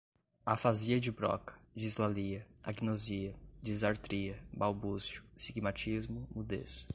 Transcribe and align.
afasia 0.45 0.99
de 0.99 1.11
broca, 1.11 1.53
dislalia, 1.75 2.47
agnosia, 2.63 3.35
disartria, 3.61 4.39
balbucio, 4.51 5.21
sigmatismo, 5.35 6.27
mudez 6.33 6.87